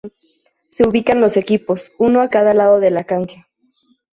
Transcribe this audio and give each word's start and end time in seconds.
Se 0.71 0.83
ubican 0.87 1.21
los 1.21 1.37
equipos, 1.37 1.91
uno 1.99 2.21
a 2.21 2.29
cada 2.29 2.55
lado 2.55 2.79
de 2.79 2.89
la 2.89 3.03
cancha. 3.03 3.47